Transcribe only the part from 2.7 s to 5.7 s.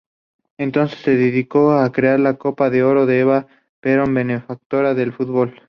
de Oro Eva Perón Benefactora del Fútbol.